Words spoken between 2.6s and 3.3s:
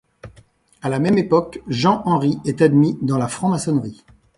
admis dans la